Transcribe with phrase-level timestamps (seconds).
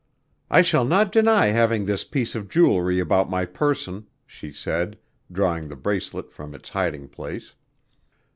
[0.49, 4.97] "I shall not deny having this piece of jewelry about my person," she said,
[5.31, 7.53] drawing the bracelet from its hiding place.